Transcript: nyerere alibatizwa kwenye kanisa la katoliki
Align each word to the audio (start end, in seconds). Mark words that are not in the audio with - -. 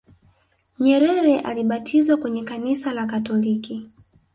nyerere 0.79 1.39
alibatizwa 1.39 2.17
kwenye 2.17 2.43
kanisa 2.43 2.93
la 2.93 3.05
katoliki 3.05 3.89